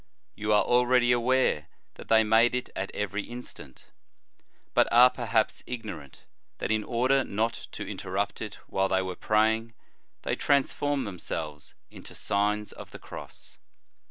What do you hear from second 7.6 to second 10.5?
to inter rupt it while they were praying, they